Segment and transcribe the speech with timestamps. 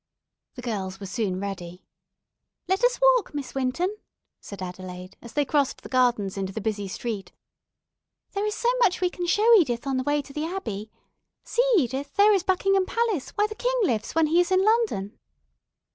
[0.55, 1.83] The girls were soon ready.
[2.67, 3.97] "Let us walk, Miss Winton,"
[4.39, 7.31] said Adelaide, as they crossed the gardens into the busy street.
[8.31, 10.89] "There is so much we can show Edith on the way to the Abbey.
[11.43, 15.19] See, Edith, there is Buckingham Palace, where the king lives when he is in London."